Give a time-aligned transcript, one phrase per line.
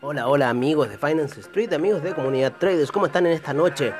[0.00, 3.94] Hola, hola amigos de Finance Street, amigos de Comunidad Traders, ¿cómo están en esta noche?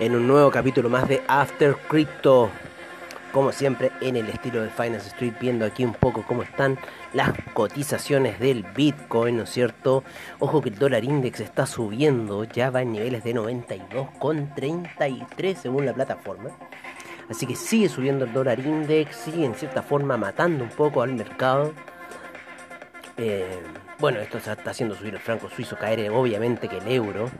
[0.00, 2.50] En un nuevo capítulo más de After Crypto.
[3.32, 6.76] Como siempre, en el estilo de Finance Street, viendo aquí un poco cómo están
[7.12, 10.02] las cotizaciones del Bitcoin, ¿no es cierto?
[10.40, 15.94] Ojo que el dólar index está subiendo, ya va en niveles de 92,33 según la
[15.94, 16.50] plataforma.
[17.28, 21.12] Así que sigue subiendo el dólar index, sigue en cierta forma matando un poco al
[21.12, 21.72] mercado.
[23.16, 23.62] Eh,
[24.00, 27.30] bueno, esto está haciendo subir el franco suizo, caer obviamente que el euro.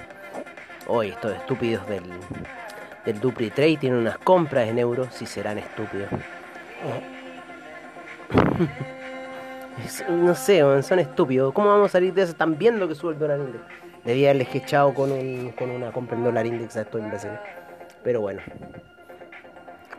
[0.86, 2.04] Hoy estos estúpidos del,
[3.04, 6.08] del Dupri Trade tienen unas compras en euros, si serán estúpidos.
[10.08, 11.52] no sé, son estúpidos.
[11.52, 12.32] ¿Cómo vamos a salir de eso?
[12.32, 13.64] Están viendo que sube el dólar index.
[14.04, 17.38] Debía haberles echado con, un, con una compra en dólar index a estos imbéciles.
[18.02, 18.40] Pero bueno.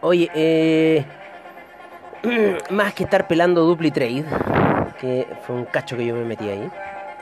[0.02, 1.06] Oye, eh,
[2.72, 4.26] más que estar pelando Dupli Trade,
[5.00, 6.70] que fue un cacho que yo me metí ahí.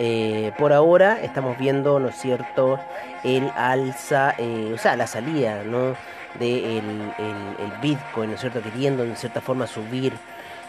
[0.01, 2.79] Eh, por ahora estamos viendo, ¿no es cierto?,
[3.25, 5.95] el alza, eh, o sea, la salida, ¿no?,
[6.39, 6.83] de el,
[7.81, 10.13] Bitcoin, ¿no es cierto?, queriendo en cierta forma subir.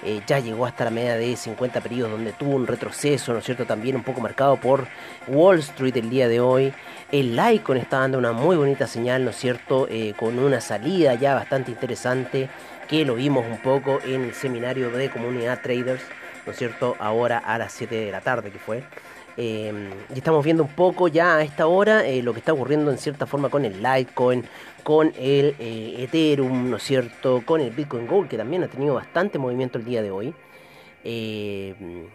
[0.03, 3.45] Eh, ya llegó hasta la media de 50 periodos donde tuvo un retroceso, ¿no es
[3.45, 3.67] cierto?
[3.67, 4.87] También un poco marcado por
[5.29, 6.73] Wall Street el día de hoy.
[7.13, 9.87] El Icon está dando una muy bonita señal, ¿no es cierto?
[10.17, 12.49] con una salida ya bastante interesante
[12.89, 16.03] que lo vimos un poco en el seminario de comunidad traders,
[16.47, 16.97] ¿no es cierto?
[16.99, 18.83] Ahora a las 7 de la tarde que fue.
[19.37, 22.91] Em, y estamos viendo un poco ya a esta hora eh, lo que está ocurriendo
[22.91, 24.45] en cierta forma con el Litecoin,
[24.83, 27.43] con el eh, Ethereum, ¿no es cierto?
[27.45, 30.35] Con el Bitcoin Gold, que también ha tenido bastante movimiento el día de hoy.
[31.05, 32.09] Em,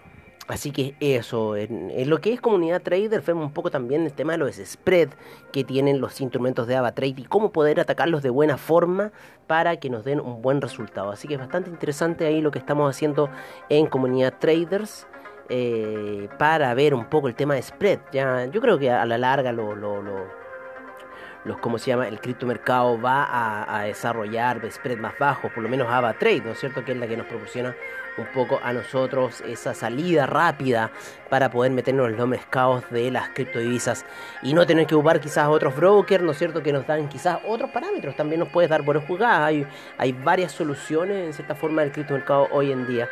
[0.47, 4.33] así que eso, en, lo que es comunidad trader, vemos un poco también el tema
[4.33, 5.09] de los spread
[5.51, 9.11] que tienen los instrumentos de AvaTrade y cómo poder atacarlos de buena forma
[9.47, 11.11] para que nos den un buen resultado.
[11.11, 13.29] Así que es bastante interesante ahí lo que estamos haciendo
[13.69, 15.07] en comunidad traders.
[15.47, 17.99] Eh, para ver un poco el tema de spread.
[18.11, 22.07] Ya, yo creo que a la larga lo, lo, los, ¿cómo se llama?
[22.07, 26.83] El criptomercado va a, desarrollar spread más bajos, por lo menos AvaTrade, ¿no es cierto?
[26.83, 27.75] Que es la que nos proporciona
[28.17, 30.89] un poco a nosotros esa salida rápida
[31.29, 34.05] para poder meternos en los mercados de las criptodivisas
[34.41, 36.63] y no tener que ocupar quizás otros brokers, ¿no es cierto?
[36.63, 39.67] Que nos dan quizás otros parámetros, también nos puedes dar buenas jugadas, hay,
[39.97, 43.07] hay varias soluciones en cierta forma del criptomercado hoy en día.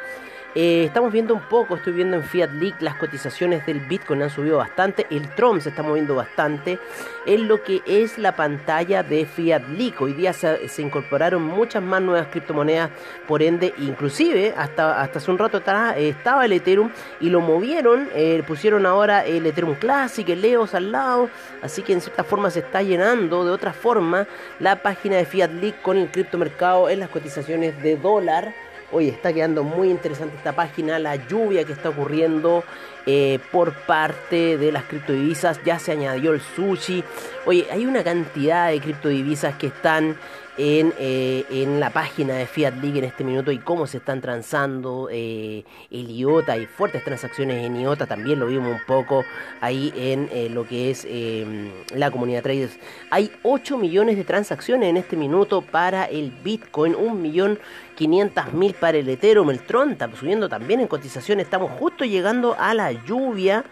[0.55, 4.29] Eh, estamos viendo un poco, estoy viendo en Fiat League las cotizaciones del Bitcoin han
[4.29, 6.77] subido bastante, el Tron se está moviendo bastante
[7.25, 9.95] en lo que es la pantalla de Fiat League.
[9.99, 12.91] Hoy día se, incorporaron muchas más nuevas criptomonedas,
[13.27, 17.41] por ende, inclusive hasta, hasta hace un rato atrás eh, estaba el Ethereum y lo
[17.41, 21.29] movieron, eh, pusieron ahora el Ethereum Classic, el EOS al lado,
[21.63, 24.27] así que en cierta forma se está llenando de otra forma
[24.59, 28.53] la página de Fiat League con el criptomercado en las cotizaciones de dólar.
[28.93, 32.63] Oye, está quedando muy interesante esta página, la lluvia que está ocurriendo
[33.07, 37.03] eh, por parte de las criptodivisas, ya se añadió el sushi.
[37.45, 40.15] Oye, hay una cantidad de criptodivisas que están
[40.57, 44.21] en, eh, en, la página de Fiat League en este minuto y cómo se están
[44.21, 46.53] transando eh, el IOTA.
[46.53, 49.23] Hay fuertes transacciones en IOTA, también lo vimos un poco
[49.61, 52.77] ahí en eh, lo que es em, la comunidad traders.
[53.09, 57.59] Hay 8 millones de transacciones en este minuto para el Bitcoin, 1 millón
[57.95, 62.55] 500 mil para el Ethereum, el Tron está subiendo también en cotización, estamos justo llegando
[62.57, 63.63] a la lluvia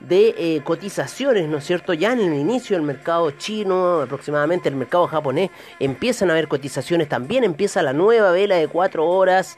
[0.00, 1.92] de eh, cotizaciones, ¿no es cierto?
[1.92, 5.50] Ya en el inicio del mercado chino, aproximadamente el mercado japonés,
[5.80, 9.56] empiezan a haber cotizaciones, también empieza la nueva vela de 4 horas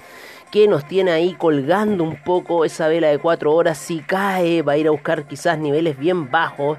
[0.50, 4.72] que nos tiene ahí colgando un poco esa vela de 4 horas, si cae va
[4.72, 6.78] a ir a buscar quizás niveles bien bajos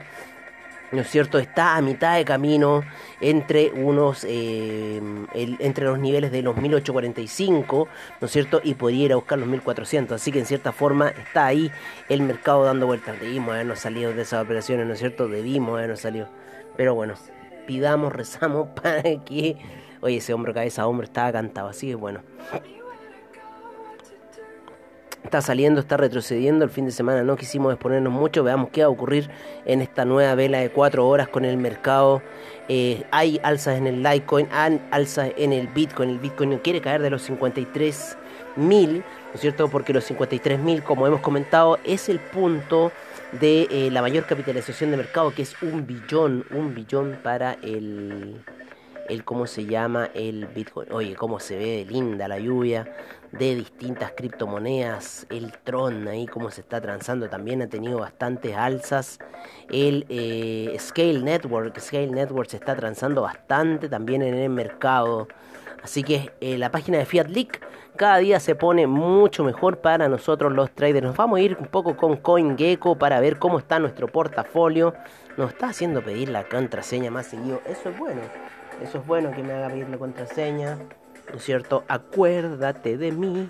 [0.91, 1.39] ¿no es cierto?
[1.39, 2.83] Está a mitad de camino
[3.19, 5.01] entre unos, eh,
[5.33, 7.87] entre los niveles de los 1845,
[8.19, 8.61] ¿no es cierto?
[8.63, 10.21] Y podría ir a buscar los 1400.
[10.21, 11.71] Así que en cierta forma está ahí
[12.09, 13.19] el mercado dando vueltas.
[13.19, 15.27] Debimos habernos salido de esas operaciones, ¿no es cierto?
[15.27, 16.27] Debimos habernos salido.
[16.75, 17.15] Pero bueno,
[17.67, 19.57] pidamos, rezamos para que,
[20.01, 21.69] oye, ese hombro cabeza a hombro estaba cantado.
[21.69, 22.21] Así que bueno
[25.23, 26.65] está saliendo, está retrocediendo.
[26.65, 28.43] El fin de semana no quisimos exponernos mucho.
[28.43, 29.29] Veamos qué va a ocurrir
[29.65, 32.21] en esta nueva vela de cuatro horas con el mercado.
[32.67, 36.09] Eh, hay alzas en el Litecoin, hay alzas en el Bitcoin.
[36.09, 38.17] El Bitcoin no quiere caer de los 53
[38.55, 39.67] mil, ¿no es cierto?
[39.69, 42.91] Porque los 53 mil, como hemos comentado, es el punto
[43.39, 48.41] de eh, la mayor capitalización de mercado, que es un billón, un billón para el
[49.09, 50.91] el cómo se llama el Bitcoin.
[50.91, 52.87] Oye, cómo se ve linda la lluvia
[53.31, 55.25] de distintas criptomonedas.
[55.29, 59.19] El Tron ahí cómo se está transando también ha tenido bastantes alzas.
[59.69, 65.27] El eh, Scale Network, Scale Network se está transando bastante también en el mercado.
[65.83, 67.61] Así que eh, la página de Fiat Leak
[67.95, 71.05] cada día se pone mucho mejor para nosotros los traders.
[71.05, 74.93] Nos vamos a ir un poco con CoinGecko para ver cómo está nuestro portafolio.
[75.37, 77.61] Nos está haciendo pedir la contraseña más seguido.
[77.65, 78.21] Eso es bueno.
[78.81, 80.77] Eso es bueno que me haga pedir la contraseña.
[81.29, 81.83] ¿No es cierto?
[81.87, 83.49] Acuérdate de mí.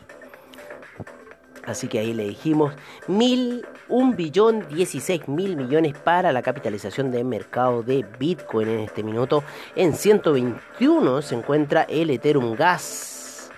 [1.65, 2.73] Así que ahí le dijimos
[3.07, 9.03] mil, un billón dieciséis mil millones para la capitalización de mercado de Bitcoin en este
[9.03, 9.43] minuto.
[9.75, 13.51] En 121 se encuentra el Ethereum Gas.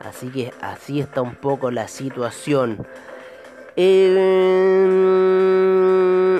[0.00, 2.86] Así que así está un poco la situación.
[3.76, 5.79] Eh,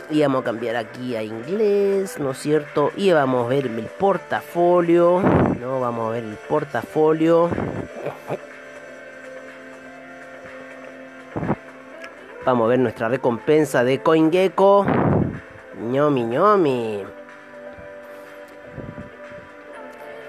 [0.08, 2.93] y vamos a cambiar aquí a inglés, ¿no es cierto?
[2.97, 5.20] Y vamos a ver el portafolio.
[5.61, 7.50] No, vamos a ver el portafolio.
[12.44, 14.87] Vamos a ver nuestra recompensa de CoinGecko.
[15.91, 17.05] ñomi ñomi.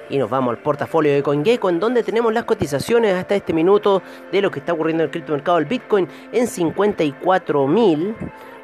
[0.09, 4.01] Y nos vamos al portafolio de CoinGecko, en donde tenemos las cotizaciones hasta este minuto
[4.31, 8.15] de lo que está ocurriendo en el criptomercado del Bitcoin en 54.000.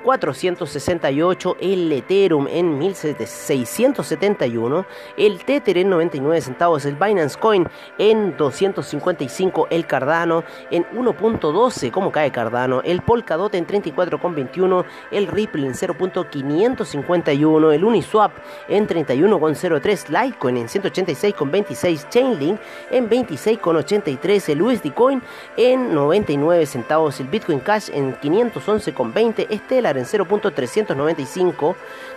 [0.04, 4.86] 468, el Ethereum en 1671,
[5.18, 7.68] el Tether en 99 centavos, el Binance Coin
[7.98, 15.68] en 255, el Cardano en 1.12, como cae Cardano, el Polkadot en 34.21, el Ripple
[15.68, 18.32] en 0.551, el Uniswap
[18.70, 22.60] en 31.03, Litecoin en 186.26, Chainlink
[22.92, 25.22] en 26.83, el USD Coin
[25.58, 31.76] en 99 centavos, el Bitcoin Cash en 511.20, Stellar en 0.395,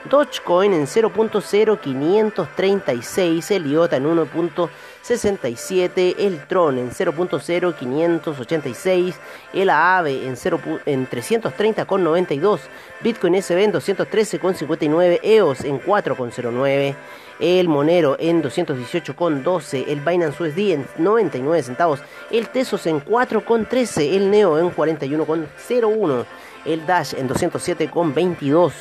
[0.08, 9.14] Dogecoin en 0.0536, el IOTA en 1.67, el Tron en 0.0586,
[9.52, 12.60] el AAVE en, 0, en 330,92,
[13.00, 16.94] Bitcoin SB en 213,59, EOS en 4,09
[17.40, 22.00] el Monero en 218,12, el Binance USD en 99 centavos,
[22.30, 26.24] el Tesos en 4,13, el Neo en 41,01,
[26.64, 28.72] el Dash en 207,22,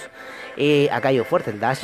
[0.58, 1.84] eh, ha caído fuerte el Dash.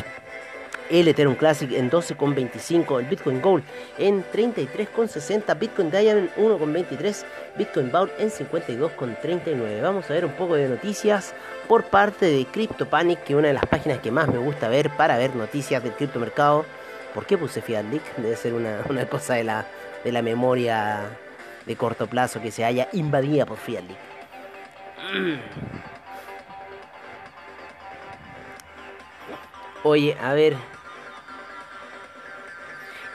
[0.88, 3.64] El Ethereum Classic en 12,25, el Bitcoin Gold
[3.98, 7.26] en 33,60, Bitcoin Diamond en 1,23,
[7.58, 9.82] Bitcoin Vault en 52,39.
[9.82, 11.34] Vamos a ver un poco de noticias
[11.68, 14.92] por parte de CryptoPanic, que es una de las páginas que más me gusta ver
[14.92, 16.66] para ver noticias del criptomercado.
[17.16, 18.16] ¿Por qué puse Fiat Leak?
[18.18, 19.66] Debe ser una, una cosa de la,
[20.04, 21.00] de la memoria
[21.66, 24.15] de corto plazo que se haya invadida por Fiat Leak.
[29.84, 30.56] Oye, a ver.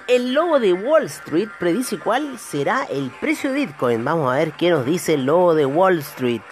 [0.06, 4.04] El logo de Wall Street predice cuál será el precio de Bitcoin.
[4.04, 6.42] Vamos a ver qué nos dice el logo de Wall Street.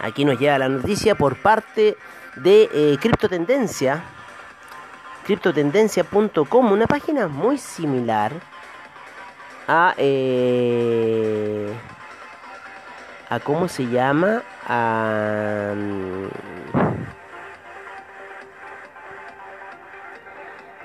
[0.00, 1.96] Aquí nos llega la noticia por parte
[2.36, 4.02] de eh, Criptotendencia.
[5.28, 8.32] Criptotendencia.com, una página muy similar
[9.68, 9.92] a...
[9.98, 11.70] Eh,
[13.28, 15.74] a cómo se llama a,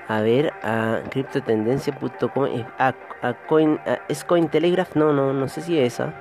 [0.08, 5.94] a ver a criptotendencia.com a, a coin es cointelegraph no no no sé si es
[5.94, 6.12] esa.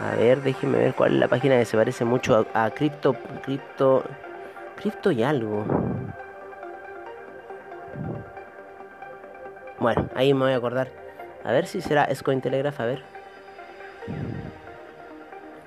[0.00, 3.14] A ver déjenme ver cuál es la página que se parece mucho a, a cripto
[4.80, 5.64] cripto y algo
[9.78, 11.00] bueno ahí me voy a acordar
[11.44, 13.02] a ver si será Cointelegraph, a ver.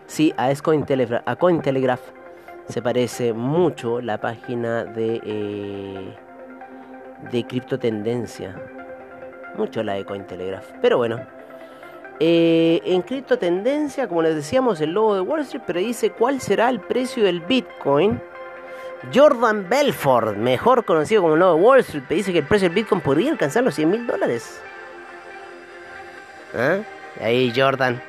[0.05, 2.01] Sí, a a Cointelegraph
[2.67, 6.15] se parece mucho la página de eh,
[7.32, 8.55] de criptotendencia.
[9.58, 10.72] Mucho la de Cointelegraph.
[10.82, 11.20] Pero bueno.
[12.20, 16.79] Eh, en criptotendencia, como les decíamos, el logo de Wall Street predice cuál será el
[16.79, 18.22] precio del Bitcoin.
[19.12, 23.01] Jordan Belfort, mejor conocido como el de Wall Street, dice que el precio del Bitcoin
[23.01, 24.62] podría alcanzar los 100 mil dólares.
[26.53, 26.83] ¿Eh?
[27.22, 28.01] Ahí Jordan.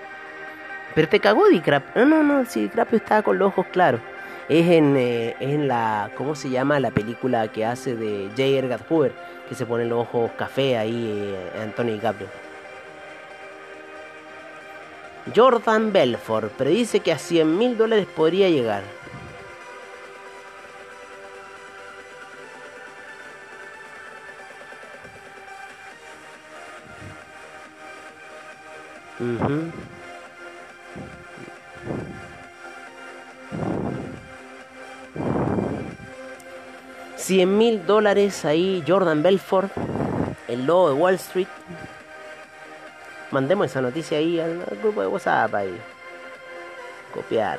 [0.95, 1.97] Pero te cagó Dicrap.
[1.97, 4.01] No, no, no, si Dicrapio estaba con los ojos claros.
[4.49, 6.79] Es en, eh, en la, ¿cómo se llama?
[6.79, 8.43] La película que hace de J.
[8.43, 9.13] Edgar Hoover,
[9.49, 12.29] que se pone los ojos café ahí, eh, Antonio DiCaprio.
[15.35, 18.83] Jordan Belfort predice que a 100 mil dólares podría llegar.
[29.21, 29.73] Uh -huh.
[37.25, 39.71] Cien mil dólares ahí Jordan Belfort,
[40.47, 41.49] el lobo de Wall Street.
[43.31, 45.75] Mandemos esa noticia ahí al, grupo de WhatsApp ahí.
[47.15, 47.59] Copiar.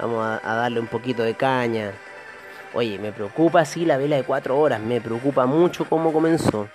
[0.00, 1.92] Vamos a, darle un poquito de caña.
[2.74, 6.68] Oye, me preocupa sí la vela de cuatro horas, me preocupa mucho cómo comenzó.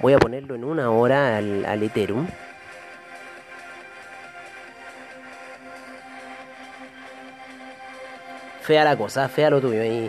[0.00, 2.26] Voy a ponerlo en una hora al, al Ethereum.
[8.62, 10.08] Fea la cosa, fea lo tuyo ahí,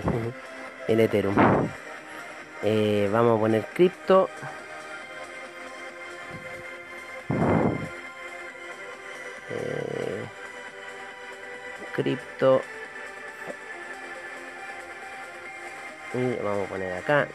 [0.87, 1.35] el Ethereum.
[2.61, 4.29] Eh, vamos a poner cripto.
[9.49, 10.23] Eh,
[11.95, 12.61] cripto.
[16.13, 17.27] Y vamos a poner acá.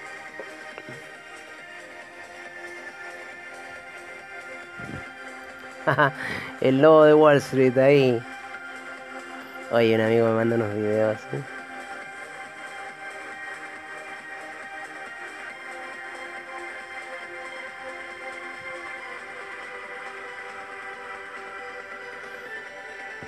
[6.60, 8.22] el logo de Wall Street ahí.
[9.70, 11.18] Oye, un amigo me manda unos videos.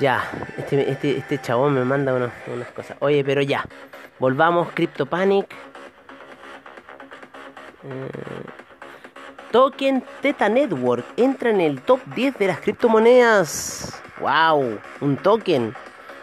[0.01, 2.97] Ya, este, este, este chabón me manda unas cosas.
[3.01, 3.67] Oye, pero ya.
[4.19, 5.55] Volvamos, CryptoPanic.
[7.85, 8.09] Eh,
[9.51, 14.01] token Teta Network entra en el top 10 de las criptomonedas.
[14.21, 14.79] ¡Wow!
[15.03, 15.75] Un token.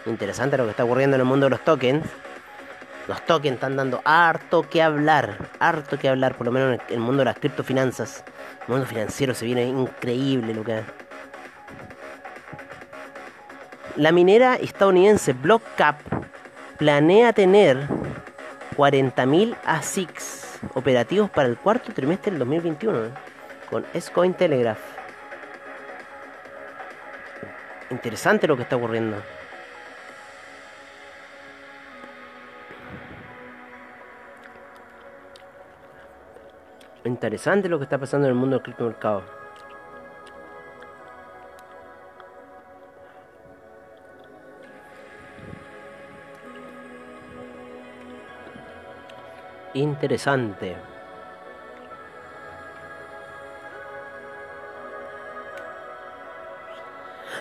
[0.07, 2.05] Interesante lo que está ocurriendo en el mundo de los tokens.
[3.09, 6.99] Los tokens están dando harto que hablar, harto que hablar, por lo menos en el
[6.99, 8.23] mundo de las criptofinanzas.
[8.61, 10.83] El mundo financiero se viene increíble que...
[13.97, 15.99] La minera estadounidense BlockCap
[16.77, 17.87] planea tener
[18.77, 23.09] 40.000 ASICs operativos para el cuarto trimestre del 2021 ¿eh?
[23.69, 24.79] con S-Coin Telegraph.
[27.89, 29.17] Interesante lo que está ocurriendo.
[37.07, 39.23] Interesante lo que está pasando en el mundo del criptomercado.
[49.73, 50.75] Interesante.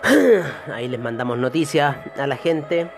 [0.73, 2.89] Ahí les mandamos noticias a la gente.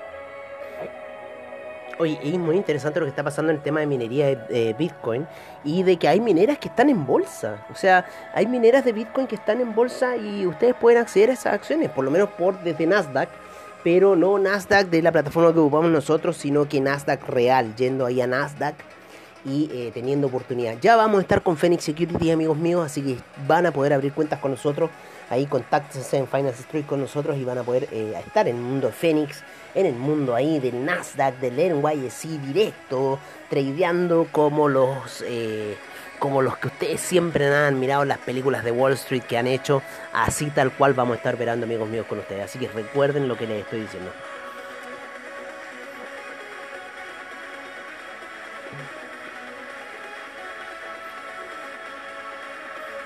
[1.99, 5.27] Oye, es muy interesante lo que está pasando en el tema de minería de Bitcoin
[5.65, 7.67] y de que hay mineras que están en bolsa.
[7.73, 11.33] O sea, hay mineras de Bitcoin que están en bolsa y ustedes pueden acceder a
[11.33, 13.29] esas acciones, por lo menos por desde Nasdaq,
[13.83, 18.21] pero no Nasdaq de la plataforma que ocupamos nosotros, sino que Nasdaq real, yendo ahí
[18.21, 18.77] a Nasdaq
[19.45, 20.77] y eh, teniendo oportunidad.
[20.81, 23.17] Ya vamos a estar con Phoenix Security, amigos míos, así que
[23.47, 24.91] van a poder abrir cuentas con nosotros.
[25.31, 28.63] Ahí contáctense en Finance Street con nosotros y van a poder eh, estar en el
[28.63, 29.43] mundo de Phoenix
[29.75, 33.19] en el mundo ahí del Nasdaq, del NYSE directo,
[33.49, 35.77] tradeando como los eh,
[36.19, 39.83] como los que ustedes siempre han mirado las películas de Wall Street que han hecho,
[40.13, 42.45] así tal cual vamos a estar verando amigos míos con ustedes.
[42.45, 44.11] Así que recuerden lo que les estoy diciendo.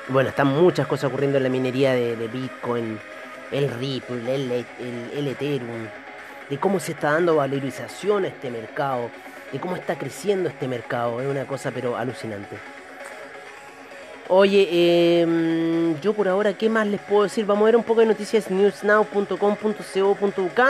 [0.09, 2.99] Bueno, están muchas cosas ocurriendo en la minería de, Bitcoin,
[3.53, 5.87] el Ripple, el, Ethereum,
[6.51, 9.11] de cómo se está dando valorización a este mercado,
[9.53, 11.21] de cómo está creciendo este mercado.
[11.21, 12.57] Es una cosa pero alucinante.
[14.29, 17.47] Oye, em, yo por ahora, ¿qué más les puedo decir?
[17.47, 20.61] Vamos a ver un poco de noticias newsnow.com.co.uk.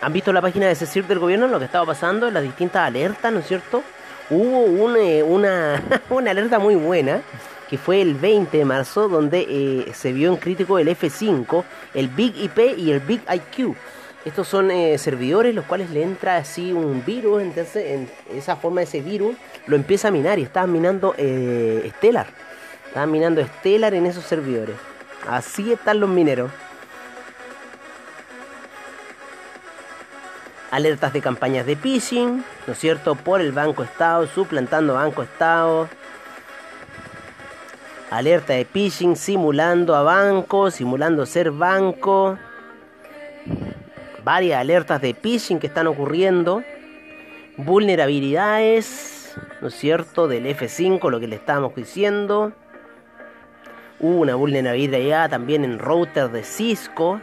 [0.00, 3.32] ¿Han visto la página de CECIR del gobierno, lo que estaba pasando, las distintas alertas,
[3.32, 3.82] ¿no es cierto?
[4.30, 7.22] Hubo eh, una, una alerta muy buena
[7.68, 12.08] que fue el 20 de marzo, donde eh, se vio en crítico el F5, el
[12.08, 13.76] Big IP y el Big IQ.
[14.24, 18.82] Estos son eh, servidores los cuales le entra así un virus, entonces en esa forma
[18.82, 22.26] ese virus lo empieza a minar y estaban minando eh, Stellar.
[22.86, 24.76] Estaban minando Stellar en esos servidores.
[25.28, 26.50] Así están los mineros.
[30.70, 33.14] Alertas de campañas de phishing, ¿no es cierto?
[33.14, 35.88] Por el Banco Estado, suplantando Banco Estado
[38.10, 42.38] Alerta de phishing simulando a banco, simulando ser banco.
[44.24, 46.62] Varias alertas de phishing que están ocurriendo.
[47.58, 50.26] Vulnerabilidades, ¿no es cierto?
[50.26, 52.52] Del F5, lo que le estábamos diciendo.
[54.00, 57.20] Una vulnerabilidad también en router de Cisco.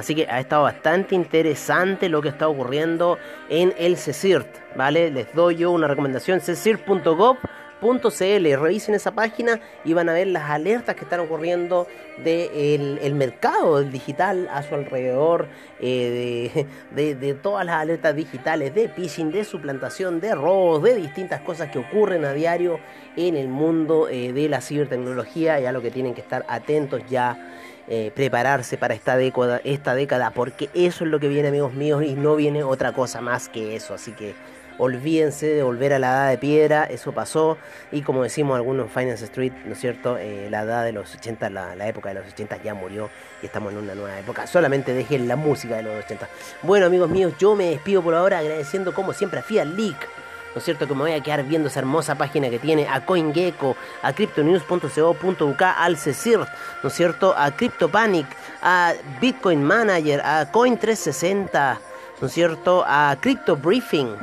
[0.00, 3.18] Así que ha estado bastante interesante lo que está ocurriendo
[3.50, 5.10] en el CECIRT, ¿vale?
[5.10, 7.36] Les doy yo una recomendación, cecirt.gov
[7.82, 11.86] Revisen esa página y van a ver las alertas que están ocurriendo
[12.22, 15.48] del el mercado digital a su alrededor,
[15.80, 21.70] eh, de, todas las alertas digitales de phishing, de suplantación, de robos, de distintas cosas
[21.70, 22.80] que ocurren a diario
[23.16, 27.02] en el mundo eh, de la cibertecnología y a lo que tienen que estar atentos
[27.08, 27.56] ya.
[27.92, 32.04] Eh, prepararse para esta década, esta década, porque eso es lo que viene, amigos míos,
[32.04, 33.94] y no viene otra cosa más que eso.
[33.94, 34.36] Así que
[34.78, 37.58] olvídense de volver a la edad de piedra, eso pasó,
[37.90, 40.18] y como decimos algunos en Finance Street, ¿no es cierto?
[40.18, 43.10] Eh, la edad de los 80, la, época de los 80 ya murió
[43.42, 46.28] y estamos en una nueva época, solamente dejen la música de los 80.
[46.62, 50.08] Bueno amigos míos, yo me despido por ahora agradeciendo como siempre a Fiat Leak.
[50.54, 50.86] ¿No es cierto?
[50.86, 55.62] Que me voy a quedar viendo esa hermosa página que tiene a CoinGecko, a CryptoNews.co.uk,
[55.62, 56.40] al CECIR,
[56.82, 57.34] ¿no es cierto?
[57.36, 58.26] A CryptoPanic,
[58.62, 61.78] a Bitcoin Manager, a Coin360,
[62.20, 62.84] ¿no es cierto?
[62.86, 64.16] A CryptoBriefing,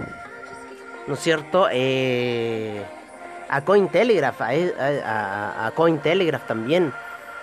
[1.07, 1.67] ¿no es cierto?
[1.72, 2.84] Eh,
[3.50, 6.93] a Cointelegraph, a, a, Cointelegraph también.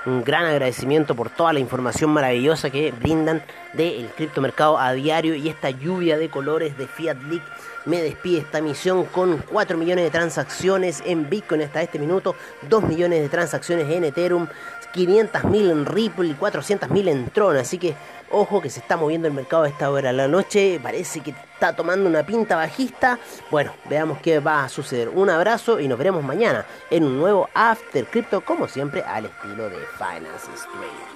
[0.07, 3.43] Un gran agradecimiento por toda la información maravillosa que brindan
[3.73, 7.45] del criptomercado a diario y esta lluvia de colores de Fiat League.
[7.87, 12.37] Me despide esta misión con 4 millones de transacciones en Bitcoin hasta este minuto,
[12.69, 14.47] 2 millones de transacciones en Ethereum,
[14.95, 17.57] 500.000 en Ripple y 400.000 en Tron.
[17.57, 17.95] Así que
[18.31, 20.81] ojo que se está moviendo el mercado a esta hora de la noche.
[20.83, 23.19] Parece que está tomando una pinta bajista.
[23.51, 25.09] Bueno, veamos qué va a suceder.
[25.09, 29.69] Un abrazo y nos veremos mañana en un nuevo After Crypto, como siempre, al estilo
[29.69, 31.14] de Finance Street.